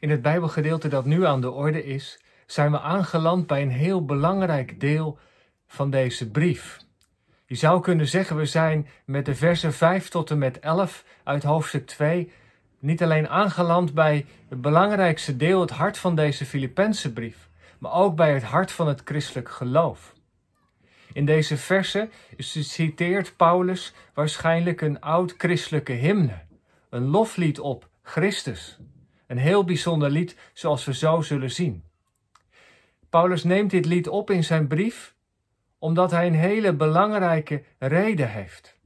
[0.00, 4.04] In het Bijbelgedeelte dat nu aan de orde is, zijn we aangeland bij een heel
[4.04, 5.18] belangrijk deel
[5.66, 6.78] van deze brief.
[7.46, 11.42] Je zou kunnen zeggen, we zijn met de versen 5 tot en met 11 uit
[11.42, 12.32] hoofdstuk 2
[12.78, 18.16] niet alleen aangeland bij het belangrijkste deel, het hart van deze Filippense brief, maar ook
[18.16, 20.14] bij het hart van het christelijk geloof.
[21.12, 26.42] In deze versen citeert Paulus waarschijnlijk een oud-christelijke hymne,
[26.90, 28.78] een loflied op Christus.
[29.30, 31.84] Een heel bijzonder lied, zoals we zo zullen zien.
[33.08, 35.14] Paulus neemt dit lied op in zijn brief
[35.78, 38.78] omdat hij een hele belangrijke reden heeft.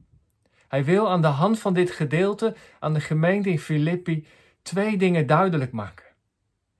[0.67, 4.27] Hij wil aan de hand van dit gedeelte aan de gemeente in Filippi
[4.61, 6.05] twee dingen duidelijk maken.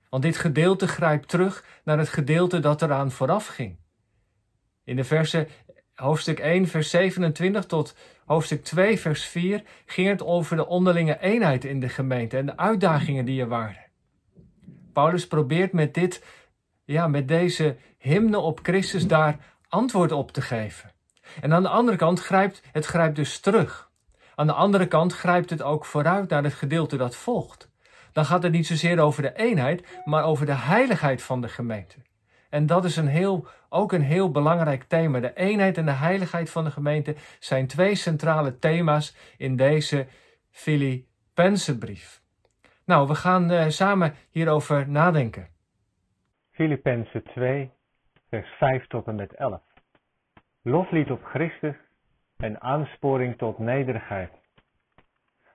[0.10, 3.78] Want dit gedeelte grijpt terug naar het gedeelte dat eraan vooraf ging.
[4.84, 5.48] In de versen
[5.96, 11.66] hoofdstuk 1, vers 27 tot hoofdstuk 2, vers 4 ging het over de onderlinge eenheid
[11.66, 13.86] in de gemeente en de uitdagingen die er waren.
[14.94, 16.24] Paulus probeert met dit,
[16.86, 19.38] ja, met deze hymne op Christus daar
[19.70, 20.92] antwoord op te geven.
[21.42, 23.90] En aan de andere kant grijpt het grijpt dus terug.
[24.36, 27.70] Aan de andere kant grijpt het ook vooruit naar het gedeelte dat volgt.
[28.12, 31.96] Dan gaat het niet zozeer over de eenheid, maar over de heiligheid van de gemeente.
[32.56, 35.20] En dat is een heel, ook een heel belangrijk thema.
[35.20, 40.08] De eenheid en de heiligheid van de gemeente zijn twee centrale thema's in deze
[40.52, 42.22] Filippense brief.
[42.86, 45.48] Nou, we gaan uh, samen hierover nadenken.
[46.52, 47.72] Filippenzen 2,
[48.30, 49.62] vers 5 tot en met 11.
[50.62, 51.76] Loflied op Christus
[52.38, 54.32] en aansporing tot nederigheid.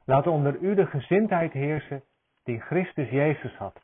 [0.04, 2.02] Laat onder u de gezindheid heersen
[2.44, 3.80] die Christus Jezus had.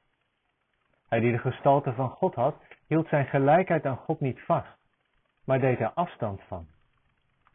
[1.08, 2.54] Hij die de gestalte van God had,
[2.86, 4.78] hield zijn gelijkheid aan God niet vast,
[5.44, 6.66] maar deed er afstand van.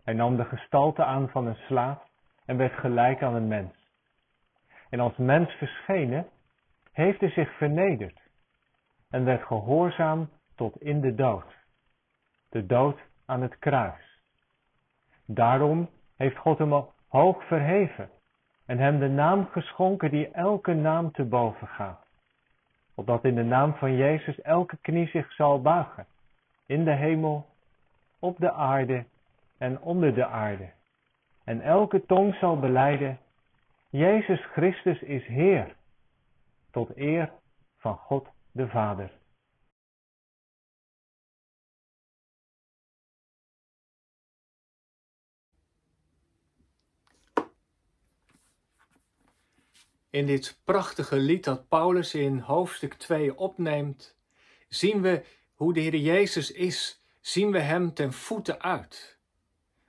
[0.04, 2.04] Hij nam de gestalte aan van een slaaf
[2.46, 3.76] en werd gelijk aan een mens.
[4.90, 6.28] En als mens verschenen,
[6.92, 8.22] heeft hij zich vernederd
[9.10, 11.56] en werd gehoorzaam tot in de dood.
[12.50, 14.22] De dood aan het kruis.
[15.26, 18.10] Daarom heeft God hem hoog verheven
[18.66, 22.11] en hem de naam geschonken die elke naam te boven gaat.
[23.02, 26.06] Opdat in de naam van Jezus elke knie zich zal buigen,
[26.66, 27.46] in de hemel,
[28.20, 29.06] op de aarde
[29.58, 30.70] en onder de aarde.
[31.44, 33.20] En elke tong zal beleiden,
[33.90, 35.76] Jezus Christus is Heer,
[36.72, 37.32] tot eer
[37.78, 39.12] van God de Vader.
[50.12, 54.16] In dit prachtige lied dat Paulus in hoofdstuk 2 opneemt,
[54.68, 55.24] zien we
[55.54, 59.18] hoe de Heer Jezus is, zien we Hem ten voeten uit.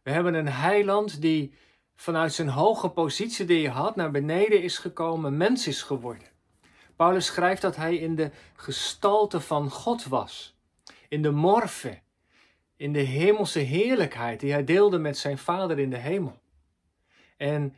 [0.03, 1.55] We hebben een heiland die
[1.94, 6.28] vanuit zijn hoge positie die hij had naar beneden is gekomen, mens is geworden.
[6.97, 10.56] Paulus schrijft dat hij in de gestalte van God was,
[11.09, 12.00] in de morfe,
[12.77, 16.41] in de hemelse heerlijkheid die hij deelde met zijn Vader in de hemel.
[17.37, 17.77] En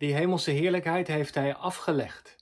[0.00, 2.36] die hemelse heerlijkheid heeft hij afgelegd.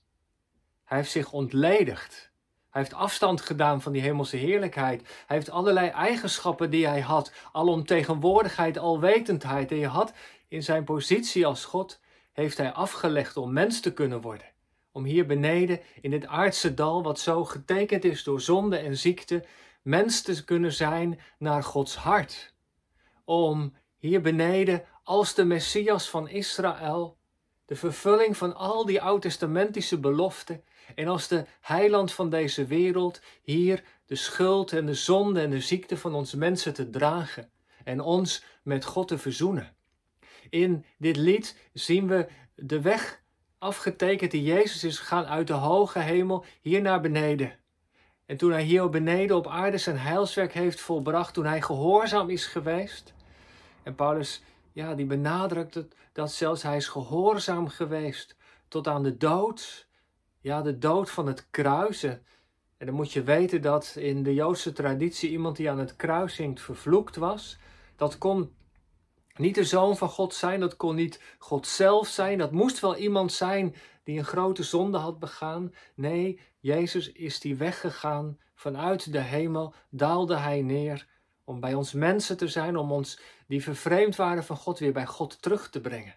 [0.84, 2.30] Hij heeft zich ontledigd.
[2.70, 5.02] Hij heeft afstand gedaan van die hemelse heerlijkheid.
[5.26, 10.12] Hij heeft allerlei eigenschappen die hij had, alomtegenwoordigheid, alwetendheid die hij had
[10.48, 12.00] in zijn positie als God,
[12.32, 14.46] heeft hij afgelegd om mens te kunnen worden.
[14.92, 19.44] Om hier beneden in dit aardse dal, wat zo getekend is door zonde en ziekte,
[19.82, 22.54] mens te kunnen zijn naar Gods hart.
[23.24, 27.17] Om hier beneden als de Messias van Israël
[27.68, 30.64] de vervulling van al die oud-testamentische beloften
[30.94, 35.60] en als de heiland van deze wereld hier de schuld en de zonde en de
[35.60, 37.50] ziekte van onze mensen te dragen
[37.84, 39.74] en ons met God te verzoenen.
[40.50, 43.22] In dit lied zien we de weg
[43.58, 47.58] afgetekend die Jezus is gegaan uit de hoge hemel hier naar beneden.
[48.26, 52.46] En toen hij hier beneden op aarde zijn heilswerk heeft volbracht, toen hij gehoorzaam is
[52.46, 53.12] geweest.
[53.82, 54.42] En Paulus
[54.72, 58.36] ja, die benadrukt het, dat zelfs hij is gehoorzaam geweest
[58.68, 59.86] tot aan de dood.
[60.40, 62.22] Ja, de dood van het kruisen.
[62.76, 66.36] En dan moet je weten dat in de Joodse traditie iemand die aan het kruis
[66.36, 67.58] hinkt vervloekt was.
[67.96, 68.52] Dat kon
[69.36, 72.38] niet de zoon van God zijn, dat kon niet God zelf zijn.
[72.38, 73.74] Dat moest wel iemand zijn
[74.04, 75.74] die een grote zonde had begaan.
[75.94, 81.06] Nee, Jezus is die weggegaan vanuit de hemel, daalde hij neer
[81.48, 85.06] om bij ons mensen te zijn, om ons die vervreemd waren van God weer bij
[85.06, 86.14] God terug te brengen.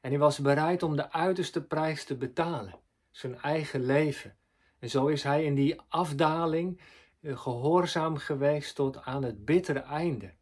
[0.00, 2.74] En hij was bereid om de uiterste prijs te betalen,
[3.10, 4.36] zijn eigen leven.
[4.78, 6.80] En zo is hij in die afdaling
[7.20, 10.32] eh, gehoorzaam geweest tot aan het bittere einde.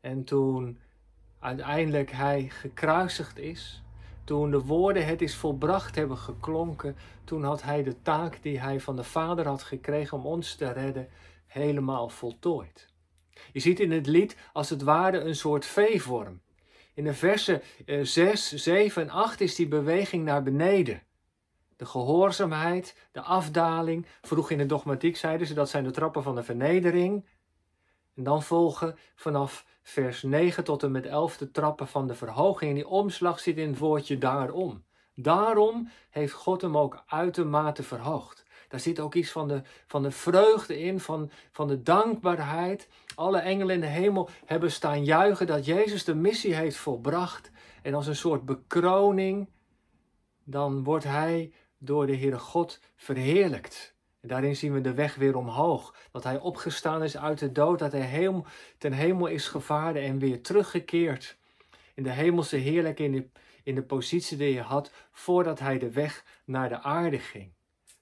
[0.00, 0.78] En toen
[1.38, 3.82] uiteindelijk hij gekruisigd is,
[4.24, 8.80] toen de woorden het is volbracht hebben geklonken, toen had hij de taak die hij
[8.80, 11.08] van de Vader had gekregen om ons te redden,
[11.46, 12.89] helemaal voltooid.
[13.52, 16.40] Je ziet in het lied als het ware een soort V-vorm.
[16.94, 17.62] In de versen
[18.02, 21.02] 6, 7 en 8 is die beweging naar beneden.
[21.76, 24.06] De gehoorzaamheid, de afdaling.
[24.22, 27.24] Vroeg in de dogmatiek zeiden ze dat zijn de trappen van de vernedering.
[28.14, 32.70] En dan volgen vanaf vers 9 tot en met 11 de trappen van de verhoging.
[32.70, 34.84] En die omslag zit in het woordje daarom.
[35.14, 38.44] Daarom heeft God hem ook uitermate verhoogd.
[38.68, 42.88] Daar zit ook iets van de, van de vreugde in, van, van de dankbaarheid.
[43.20, 47.50] Alle engelen in de hemel hebben staan juichen dat Jezus de missie heeft volbracht.
[47.82, 49.48] En als een soort bekroning,
[50.44, 53.94] dan wordt hij door de Heere God verheerlijkt.
[54.20, 55.94] En daarin zien we de weg weer omhoog.
[56.12, 58.42] Dat hij opgestaan is uit de dood, dat hij
[58.78, 61.38] ten hemel is gevaren en weer teruggekeerd.
[61.94, 63.28] In de hemelse heerlijk in de,
[63.62, 67.52] in de positie die hij had voordat hij de weg naar de aarde ging.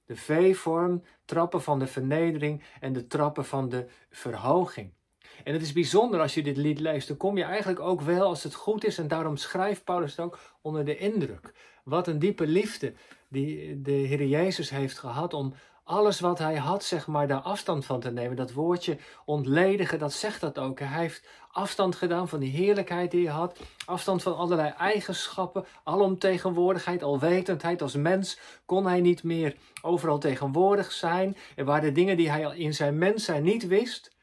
[0.05, 4.97] De V-vorm, trappen van de vernedering en de trappen van de verhoging.
[5.45, 8.27] En het is bijzonder als je dit lied leest, dan kom je eigenlijk ook wel
[8.27, 11.53] als het goed is, en daarom schrijft Paulus het ook onder de indruk.
[11.85, 12.93] Wat een diepe liefde
[13.29, 15.55] die de Heer Jezus heeft gehad om
[15.89, 18.37] alles wat hij had, zeg maar, daar afstand van te nemen.
[18.37, 20.79] Dat woordje ontledigen, dat zegt dat ook.
[20.79, 23.59] Hij heeft afstand gedaan van die heerlijkheid die hij had.
[23.87, 27.83] Afstand van allerlei eigenschappen, alomtegenwoordigheid, alwetendheid.
[27.83, 31.37] Als mens kon hij niet meer overal tegenwoordig zijn.
[31.57, 34.17] Er waren dingen die hij in zijn mens zijn niet wist.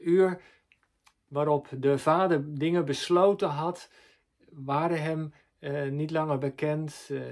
[0.00, 0.40] Uur
[1.28, 3.90] waarop de vader dingen besloten had,
[4.50, 7.08] waren hem uh, niet langer bekend.
[7.10, 7.22] Uh,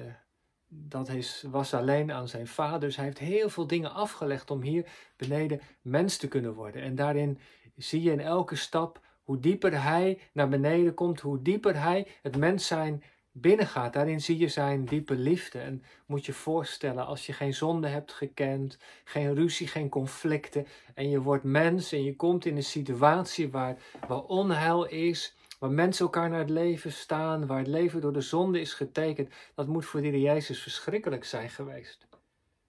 [0.69, 2.81] dat is, was alleen aan zijn vader.
[2.81, 4.87] Dus hij heeft heel veel dingen afgelegd om hier
[5.17, 6.83] beneden mens te kunnen worden.
[6.83, 7.39] En daarin
[7.77, 12.37] zie je in elke stap hoe dieper hij naar beneden komt, hoe dieper hij het
[12.37, 13.03] mens zijn
[13.41, 13.93] binnengaat.
[13.93, 15.59] Daarin zie je zijn diepe liefde.
[15.59, 21.11] En moet je voorstellen, als je geen zonde hebt gekend, geen ruzie, geen conflicten, en
[21.11, 23.77] je wordt mens en je komt in een situatie waar,
[24.09, 28.21] waar onheil is, Waar mensen elkaar naar het leven staan, waar het leven door de
[28.21, 32.07] zonde is getekend, dat moet voor die Jezus verschrikkelijk zijn geweest.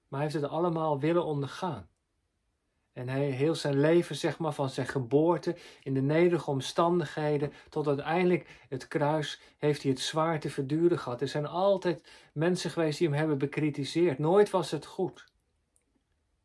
[0.08, 1.90] Maar hij heeft het allemaal willen ondergaan.
[2.98, 7.88] En hij heel zijn leven, zeg maar, van zijn geboorte in de nederige omstandigheden tot
[7.88, 11.22] uiteindelijk het kruis, heeft hij het zwaar te verduren gehad.
[11.22, 14.20] Er zijn altijd mensen geweest die hem hebben bekritiseerd.
[14.20, 15.26] Nooit was het goed.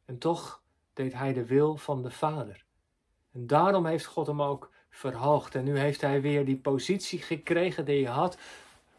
[0.05, 0.63] En toch
[0.93, 2.65] deed hij de wil van de Vader.
[3.33, 5.55] En daarom heeft God hem ook verhoogd.
[5.55, 8.39] En nu heeft hij weer die positie gekregen die hij had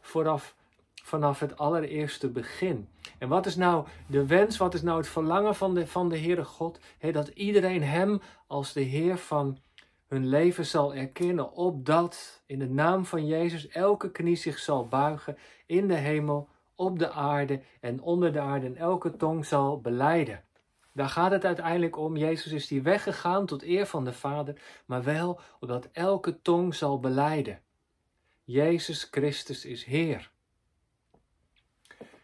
[0.01, 0.55] vooraf,
[1.05, 2.87] vanaf het allereerste begin.
[3.17, 6.17] En wat is nou de wens, wat is nou het verlangen van de, van de
[6.17, 6.79] Heere God?
[7.11, 9.57] dat iedereen hem als de Heer van
[10.07, 15.37] hun leven zal erkennen, opdat in de naam van Jezus elke knie zich zal buigen
[15.65, 20.43] in de hemel, op de aarde en onder de aarde en elke tong zal beleiden.
[20.91, 22.17] Daar gaat het uiteindelijk om.
[22.17, 26.99] Jezus is die weggegaan tot eer van de Vader, maar wel opdat elke tong zal
[26.99, 27.61] beleiden.
[28.43, 30.31] Jezus Christus is Heer.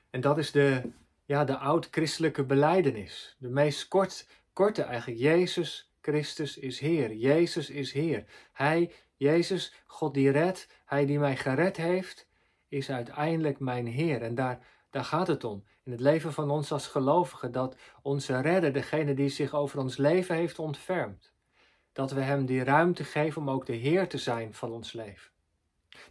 [0.10, 0.92] En dat is de,
[1.26, 3.36] ja, de oud-christelijke beleidenis.
[3.40, 5.22] De meest kort, korte eigenlijk.
[5.22, 7.14] Jezus Christus is Heer.
[7.14, 8.26] Jezus is Heer.
[8.52, 12.28] Hij, Jezus, God die redt, Hij die mij gered heeft,
[12.68, 14.22] is uiteindelijk mijn Heer.
[14.22, 18.42] En daar, daar gaat het om in het leven van ons als gelovigen, dat onze
[18.42, 21.34] redder, degene die zich over ons leven heeft ontfermd,
[21.92, 25.32] dat we hem die ruimte geven om ook de Heer te zijn van ons leven.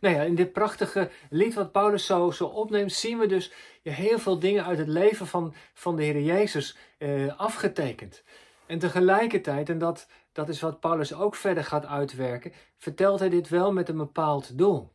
[0.01, 3.53] Nou ja, in dit prachtige lied wat Paulus zo, zo opneemt, zien we dus
[3.83, 8.23] heel veel dingen uit het leven van, van de Heer Jezus eh, afgetekend.
[8.67, 13.49] En tegelijkertijd, en dat, dat is wat Paulus ook verder gaat uitwerken, vertelt hij dit
[13.49, 14.93] wel met een bepaald doel.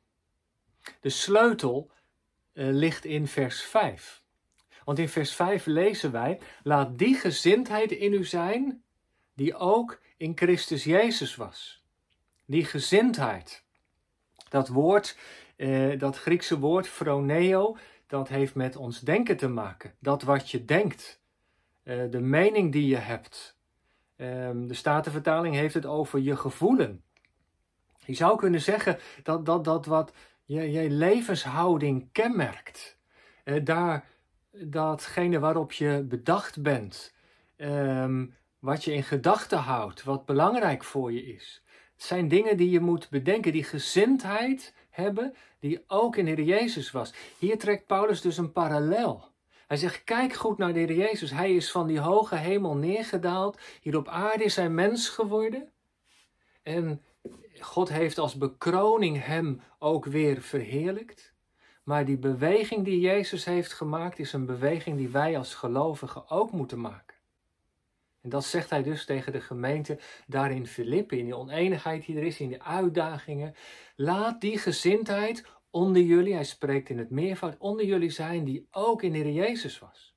[1.00, 1.92] De sleutel
[2.54, 4.22] eh, ligt in vers 5.
[4.84, 8.84] Want in vers 5 lezen wij: Laat die gezindheid in u zijn,
[9.36, 11.84] die ook in Christus Jezus was.
[12.46, 13.64] Die gezindheid.
[14.54, 15.18] Dat woord,
[15.56, 19.94] eh, dat Griekse woord phroneo, dat heeft met ons denken te maken.
[20.00, 21.22] Dat wat je denkt.
[21.84, 23.58] Eh, de mening die je hebt.
[24.16, 27.04] Eh, de Statenvertaling heeft het over je gevoelen.
[28.06, 30.14] Je zou kunnen zeggen dat dat, dat wat
[30.46, 32.98] je, levenshouding kenmerkt.
[33.46, 34.06] Uh, daar
[34.52, 37.14] datgene waarop je bedacht bent,
[37.56, 38.26] ehm,
[38.60, 41.64] wat je in gedachten houdt, wat belangrijk voor je is.
[41.94, 46.44] Het zijn dingen die je moet bedenken, die gezindheid hebben, die ook in de Heer
[46.44, 47.14] Jezus was.
[47.40, 49.32] Hier trekt Paulus dus een parallel.
[49.68, 51.32] Hij zegt, kijk goed naar de Heer Jezus.
[51.32, 53.60] Hij is van die hoge hemel neergedaald.
[53.82, 55.72] Hier op aarde is hij mens geworden.
[56.64, 57.02] En
[57.60, 61.34] God heeft als bekroning hem ook weer verheerlijkt.
[61.84, 66.52] Maar die beweging die Jezus heeft gemaakt, is een beweging die wij als gelovigen ook
[66.52, 67.13] moeten maken.
[68.24, 70.68] En dat zegt hij dus tegen de gemeente daar in
[71.08, 73.56] in die oneenigheid die er is, in die uitdagingen.
[73.96, 79.02] Laat die gezindheid onder jullie, hij spreekt in het meervoud, onder jullie zijn die ook
[79.02, 80.16] in de Heer Jezus was.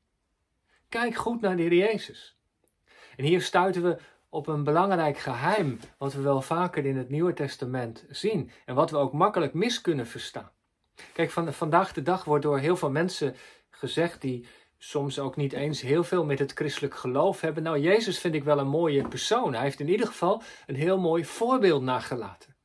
[0.88, 2.38] Kijk goed naar de Heer Jezus.
[3.16, 3.98] En hier stuiten we
[4.28, 8.90] op een belangrijk geheim, wat we wel vaker in het Nieuwe Testament zien en wat
[8.90, 10.50] we ook makkelijk mis kunnen verstaan.
[11.12, 13.34] Kijk, van, vandaag de dag wordt door heel veel mensen
[13.70, 14.46] gezegd die
[14.78, 17.62] soms ook niet eens heel veel met het christelijk geloof hebben.
[17.62, 19.54] Nou, Jezus vind ik wel een mooie persoon.
[19.54, 22.56] Hij heeft in ieder geval een heel mooi voorbeeld nagelaten.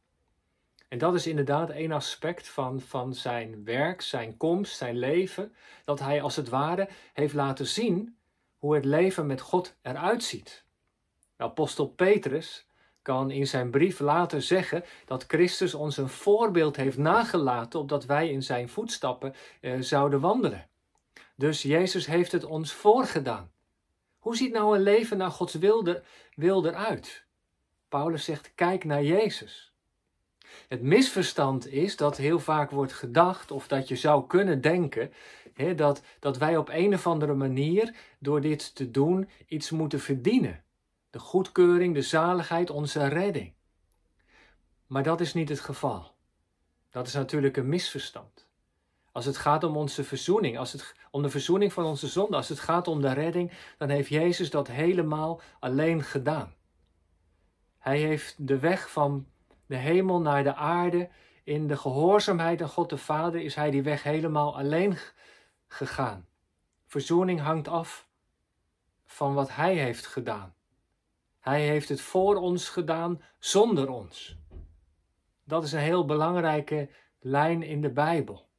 [0.87, 5.55] En dat is inderdaad één aspect van, van zijn werk, zijn komst, zijn leven.
[5.85, 8.17] Dat hij als het ware heeft laten zien
[8.57, 10.65] hoe het leven met God eruit ziet.
[11.37, 12.67] Apostel Petrus
[13.01, 18.29] kan in zijn brief later zeggen dat Christus ons een voorbeeld heeft nagelaten opdat wij
[18.29, 20.69] in zijn voetstappen eh, zouden wandelen.
[21.41, 23.51] Dus Jezus heeft het ons voorgedaan.
[24.19, 26.03] Hoe ziet nou een leven naar Gods wil, er,
[26.35, 27.25] wil eruit?
[27.89, 29.73] Paulus zegt: kijk naar Jezus.
[30.67, 35.13] Het misverstand is dat heel vaak wordt gedacht, of dat je zou kunnen denken,
[35.53, 39.99] hè, dat, dat wij op een of andere manier door dit te doen iets moeten
[39.99, 40.63] verdienen
[41.09, 43.53] de goedkeuring, de zaligheid, onze redding.
[44.87, 46.15] Maar dat is niet het geval.
[46.89, 48.49] Dat is natuurlijk een misverstand.
[49.11, 52.49] Als het gaat om onze verzoening, als het om de verzoening van onze zonde, als
[52.49, 56.55] het gaat om de redding, dan heeft Jezus dat helemaal alleen gedaan.
[57.77, 59.27] Hij heeft de weg van
[59.65, 61.09] de hemel naar de aarde,
[61.43, 64.97] in de gehoorzaamheid aan God de Vader, is hij die weg helemaal alleen
[65.67, 66.27] gegaan.
[66.85, 68.07] Verzoening hangt af
[69.05, 70.53] van wat hij heeft gedaan.
[71.39, 74.37] Hij heeft het voor ons gedaan zonder ons.
[75.43, 76.89] Dat is een heel belangrijke
[77.19, 78.49] lijn in de Bijbel.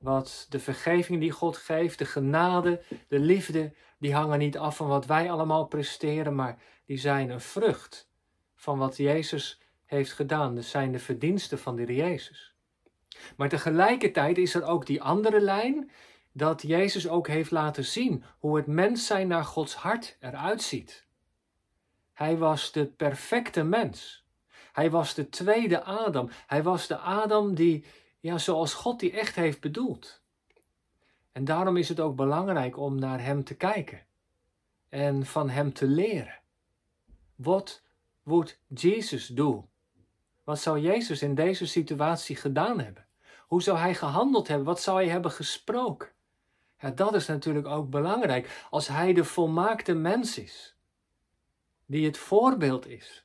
[0.00, 4.88] Wat de vergeving die God geeft, de genade, de liefde, die hangen niet af van
[4.88, 8.08] wat wij allemaal presteren, maar die zijn een vrucht
[8.54, 10.54] van wat Jezus heeft gedaan.
[10.54, 12.54] Dat zijn de verdiensten van de Jezus.
[13.36, 15.90] Maar tegelijkertijd is er ook die andere lijn,
[16.32, 21.06] dat Jezus ook heeft laten zien hoe het mens zijn naar Gods hart eruit ziet.
[22.12, 24.24] Hij was de perfecte mens.
[24.72, 26.30] Hij was de tweede Adam.
[26.46, 27.84] Hij was de Adam die,
[28.20, 30.22] ja, zoals God die echt heeft bedoeld.
[31.32, 34.00] En daarom is het ook belangrijk om naar Hem te kijken
[34.88, 36.40] en van Hem te leren.
[37.34, 37.82] What
[38.22, 39.68] would Jesus do?
[40.44, 43.06] Wat zou Jezus in deze situatie gedaan hebben?
[43.46, 44.66] Hoe zou Hij gehandeld hebben?
[44.66, 46.08] Wat zou Hij hebben gesproken?
[46.94, 50.74] Dat is natuurlijk ook belangrijk als Hij de volmaakte mens is
[51.90, 53.24] die het voorbeeld is,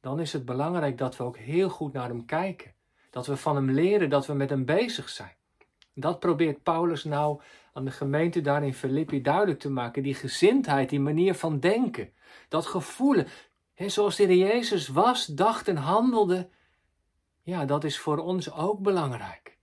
[0.00, 2.74] dan is het belangrijk dat we ook heel goed naar hem kijken.
[3.14, 5.32] Dat we van hem leren, dat we met hem bezig zijn.
[5.94, 7.40] Dat probeert Paulus nou
[7.72, 10.02] aan de gemeente daar in Filippi duidelijk te maken.
[10.02, 12.12] Die gezindheid, die manier van denken,
[12.48, 13.26] dat gevoelen.
[13.74, 16.48] He, zoals de Heer Jezus was, dacht en handelde.
[17.42, 19.58] Ja, dat is voor ons ook belangrijk.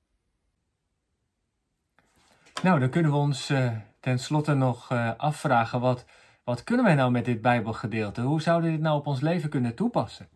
[2.63, 6.05] Nou, dan kunnen we ons uh, tenslotte nog uh, afvragen wat
[6.43, 8.21] wat kunnen wij nou met dit Bijbelgedeelte?
[8.21, 10.29] Hoe zouden we dit nou op ons leven kunnen toepassen?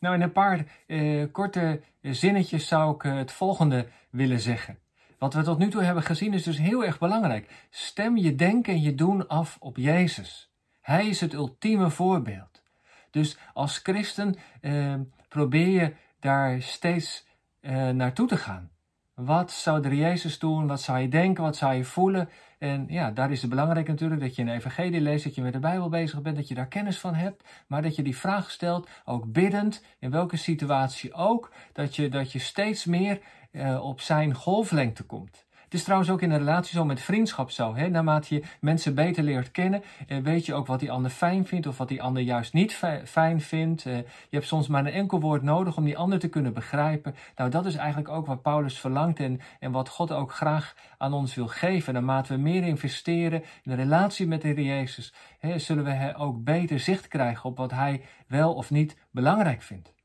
[0.00, 4.78] Nou, in een paar eh, korte zinnetjes zou ik eh, het volgende willen zeggen.
[5.18, 7.66] Wat we tot nu toe hebben gezien is dus heel erg belangrijk.
[7.70, 10.50] Stem je denken en je doen af op Jezus.
[10.80, 12.62] Hij is het ultieme voorbeeld.
[13.10, 14.94] Dus als christen eh,
[15.28, 17.26] probeer je daar steeds
[17.60, 18.70] eh, naartoe te gaan.
[19.14, 20.66] Wat zou er Jezus doen?
[20.66, 21.44] Wat zou je denken?
[21.44, 22.28] Wat zou je voelen?
[22.60, 25.52] En ja, daar is het belangrijk natuurlijk dat je een evangelie leest, dat je met
[25.52, 28.50] de Bijbel bezig bent, dat je daar kennis van hebt, maar dat je die vraag
[28.50, 33.20] stelt, ook biddend, in welke situatie ook, dat je, dat je steeds meer
[33.52, 35.44] uh, op zijn golflengte komt.
[35.70, 37.74] Het is trouwens ook in een relatie zo met vriendschap zo.
[37.74, 37.88] Hè?
[37.88, 41.66] Naarmate je mensen beter leert kennen, eh, weet je ook wat die ander fijn vindt
[41.66, 43.86] of wat die ander juist niet fijn vindt.
[43.86, 47.14] Eh, je hebt soms maar een enkel woord nodig om die ander te kunnen begrijpen.
[47.36, 51.12] Nou, dat is eigenlijk ook wat Paulus verlangt en, en wat God ook graag aan
[51.12, 51.94] ons wil geven.
[51.94, 56.44] Naarmate we meer investeren in de relatie met de Heer Jezus, hè, zullen we ook
[56.44, 59.99] beter zicht krijgen op wat Hij wel of niet belangrijk vindt.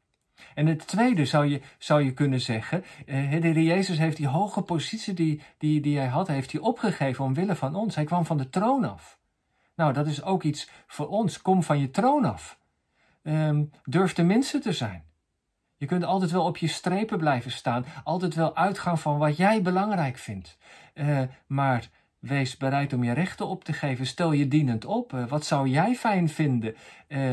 [0.54, 4.28] En het tweede zou je, zou je kunnen zeggen, eh, de Heer Jezus heeft die
[4.28, 7.96] hoge positie die, die, die hij had, heeft hij opgegeven omwille van ons.
[7.96, 9.20] Hij kwam van de troon af.
[9.76, 11.42] Nou, dat is ook iets voor ons.
[11.42, 12.60] Kom van je troon af.
[13.24, 15.04] Um, durf de minste te zijn.
[15.78, 19.62] Je kunt altijd wel op je strepen blijven staan, altijd wel uitgaan van wat jij
[19.62, 20.58] belangrijk vindt.
[20.94, 24.06] Uh, maar Wees bereid om je rechten op te geven.
[24.06, 25.14] Stel je dienend op.
[25.14, 26.76] Eh, wat zou jij fijn vinden?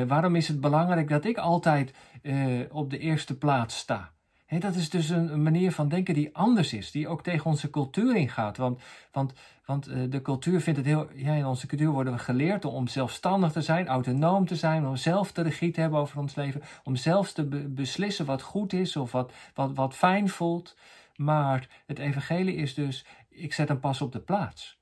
[0.06, 1.92] Waarom is het belangrijk dat ik altijd
[2.22, 4.12] uh, op de eerste plaats sta?
[4.60, 8.16] dat is dus een, manier van denken die anders is, die ook tegen onze cultuur
[8.16, 8.56] ingaat.
[8.56, 8.80] Want,
[9.12, 9.32] want,
[9.66, 11.08] want uh, de cultuur vindt het heel.
[11.14, 14.96] Ja, in onze cultuur worden we geleerd om zelfstandig te zijn, autonoom te zijn, om
[14.96, 18.96] zelf de regie te hebben over ons leven, om zelfs te beslissen wat goed is
[18.96, 20.76] of wat, wat, wat fijn voelt.
[21.16, 24.80] Maar het evangelie is dus: ik zet hem pas op de plaats.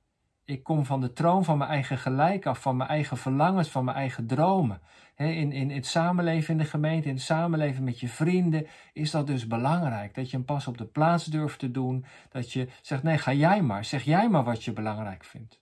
[0.51, 3.85] Ik kom van de troon van mijn eigen gelijk af, van mijn eigen verlangens, van
[3.85, 4.81] mijn eigen dromen.
[5.17, 9.27] in, in, het samenleven in de gemeente, in het samenleven met je vrienden, is dat
[9.27, 10.15] dus belangrijk.
[10.15, 12.05] Dat je hem pas op de plaats durft te doen.
[12.29, 13.85] Dat je zegt, nee, ga jij maar.
[13.85, 15.61] Zeg jij maar wat je belangrijk vindt.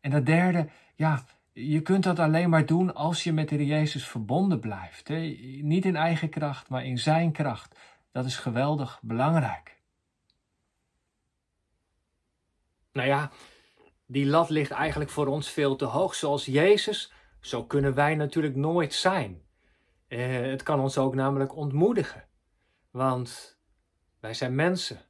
[0.00, 1.22] En dat derde, ja,
[1.52, 5.08] je kunt dat alleen maar doen als je met de Jezus verbonden blijft.
[5.62, 7.78] Niet in eigen kracht, maar in zijn kracht.
[8.12, 9.76] Dat is geweldig belangrijk.
[12.92, 13.30] Nou ja,
[14.10, 16.14] die lat ligt eigenlijk voor ons veel te hoog.
[16.14, 19.42] Zoals Jezus, zo kunnen wij natuurlijk nooit zijn.
[20.06, 22.24] Eh, het kan ons ook namelijk ontmoedigen.
[22.90, 23.58] Want
[24.20, 25.00] wij zijn mensen.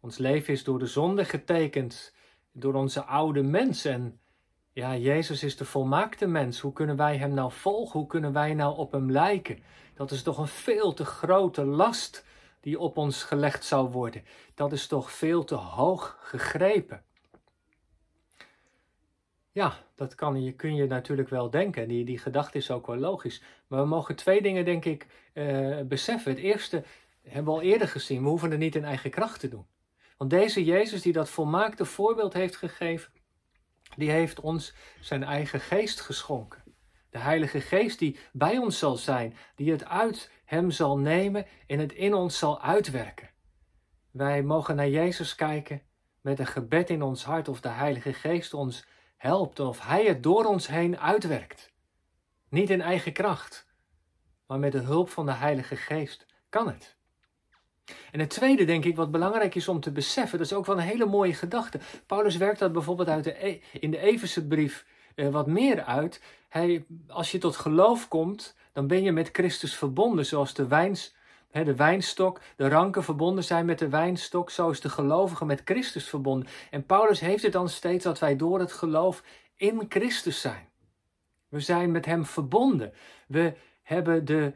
[0.00, 2.14] Ons leven is door de zonde getekend,
[2.52, 3.84] door onze oude mens.
[3.84, 4.20] En
[4.72, 6.60] ja, Jezus is de volmaakte mens.
[6.60, 7.98] Hoe kunnen wij Hem nou volgen?
[8.00, 9.62] Hoe kunnen wij nou op Hem lijken?
[9.94, 12.24] Dat is toch een veel te grote last
[12.60, 14.24] die op ons gelegd zou worden.
[14.54, 17.04] Dat is toch veel te hoog gegrepen.
[19.56, 21.88] Ja, dat kan je, kun je natuurlijk wel denken.
[21.88, 23.42] Die, die gedachte is ook wel logisch.
[23.66, 26.30] Maar we mogen twee dingen, denk ik, uh, beseffen.
[26.30, 26.84] Het eerste
[27.22, 28.22] hebben we al eerder gezien.
[28.22, 29.66] We hoeven het niet in eigen kracht te doen.
[30.16, 33.12] Want deze Jezus, die dat volmaakte voorbeeld heeft gegeven,
[33.96, 36.62] die heeft ons zijn eigen geest geschonken.
[37.10, 41.78] De Heilige Geest die bij ons zal zijn, die het uit Hem zal nemen en
[41.78, 43.30] het in ons zal uitwerken.
[44.10, 45.82] Wij mogen naar Jezus kijken
[46.20, 48.86] met een gebed in ons hart of de Heilige Geest ons
[49.16, 51.72] helpt of Hij het door ons heen uitwerkt.
[52.48, 53.66] Niet in eigen kracht,
[54.46, 56.96] maar met de hulp van de Heilige Geest kan het.
[58.10, 60.76] En het tweede, denk ik, wat belangrijk is om te beseffen, dat is ook wel
[60.76, 61.80] een hele mooie gedachte.
[62.06, 64.46] Paulus werkt dat bijvoorbeeld uit de, e- in de Everse
[65.14, 66.22] eh, wat meer uit.
[66.48, 71.14] Hij, als je tot geloof komt, dan ben je met Christus verbonden, zoals de wijns
[71.64, 76.08] de wijnstok, de ranken verbonden zijn met de wijnstok, zo is de gelovige met Christus
[76.08, 76.48] verbonden.
[76.70, 79.22] En Paulus heeft het dan steeds dat wij door het geloof
[79.54, 80.68] in Christus zijn.
[81.48, 82.92] We zijn met Hem verbonden.
[83.26, 84.52] We hebben de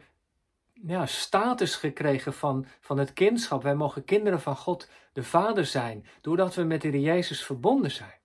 [0.72, 3.62] ja, status gekregen van, van het kindschap.
[3.62, 8.18] Wij mogen kinderen van God de Vader zijn, doordat we met de Jezus verbonden zijn.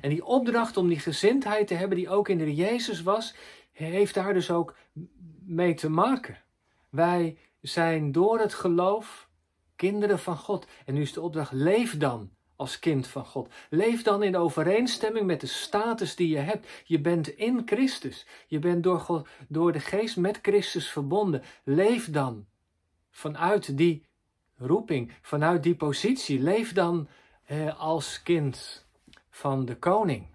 [0.00, 3.34] En die opdracht om die gezindheid te hebben die ook in de Jezus was,
[3.72, 4.76] heeft daar dus ook
[5.44, 6.38] mee te maken.
[6.88, 9.28] Wij zijn door het geloof
[9.76, 10.66] kinderen van God.
[10.84, 13.52] En nu is de opdracht: leef dan als kind van God.
[13.70, 16.68] Leef dan in overeenstemming met de status die je hebt.
[16.84, 18.26] Je bent in Christus.
[18.46, 21.42] Je bent door, door de geest met Christus verbonden.
[21.64, 22.46] Leef dan
[23.10, 24.06] vanuit die
[24.56, 26.40] roeping, vanuit die positie.
[26.40, 27.08] Leef dan
[27.44, 28.86] eh, als kind
[29.30, 30.26] van de koning.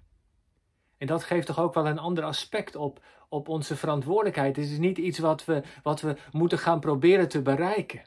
[0.97, 4.55] En dat geeft toch ook wel een ander aspect op, op onze verantwoordelijkheid.
[4.55, 8.03] Het is niet iets wat we, wat we moeten gaan proberen te bereiken.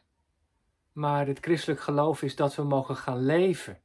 [0.93, 3.81] Maar het christelijk geloof is dat we mogen gaan leven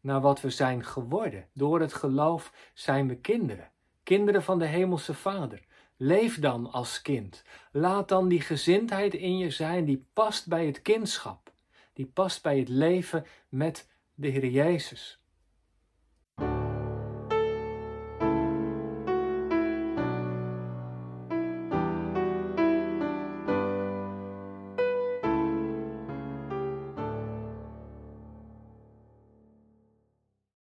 [0.00, 1.48] naar wat we zijn geworden.
[1.52, 3.70] Door het geloof zijn we kinderen,
[4.02, 5.64] kinderen van de Hemelse Vader.
[5.96, 7.44] Leef dan als kind.
[7.72, 11.52] Laat dan die gezindheid in je zijn die past bij het kindschap,
[11.92, 15.21] die past bij het leven met de Heer Jezus.